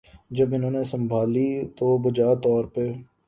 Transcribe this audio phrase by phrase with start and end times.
[0.31, 1.49] جب انہوں نے سنبھالی
[1.77, 2.83] تو بجا طور پہ